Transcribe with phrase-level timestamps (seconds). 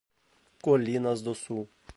[0.63, 1.69] Colinas do Sul